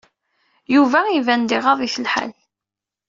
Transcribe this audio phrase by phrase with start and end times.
[0.73, 2.31] Yuba iban-d iɣaḍ-it lḥal.